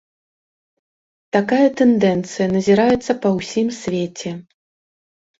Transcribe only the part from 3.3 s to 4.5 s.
ўсім свеце.